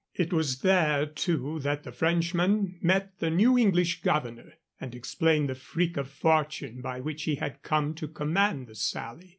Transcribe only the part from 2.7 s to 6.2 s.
met the new English governor, and explained the freak of